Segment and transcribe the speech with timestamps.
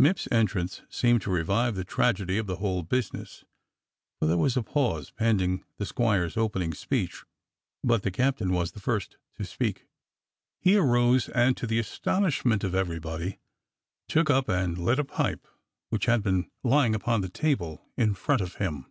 [0.00, 3.44] Mipps's entrance seemed to revive the tragedy of the whole business,
[4.18, 7.22] for there was a pause pending the squire's opening speech;
[7.82, 9.84] but the captain was the first to speak.
[10.58, 13.40] He arose and to the astonish ment of everybody
[14.08, 15.46] took up and lit a pipe
[15.90, 18.86] which had been lying upon the table in front of him.